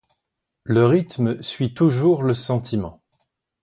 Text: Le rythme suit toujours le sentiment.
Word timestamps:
Le 0.63 0.87
rythme 0.87 1.43
suit 1.43 1.75
toujours 1.75 2.23
le 2.23 2.33
sentiment. 2.33 3.03